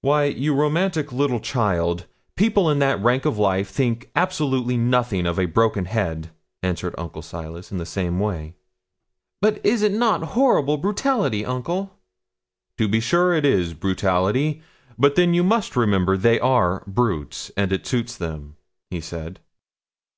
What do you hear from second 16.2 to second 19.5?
are brutes, and it suits them,' said he.